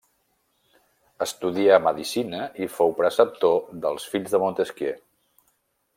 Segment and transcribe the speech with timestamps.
[1.25, 5.01] Estudià medicina i fou preceptor dels fills de Montesquieu.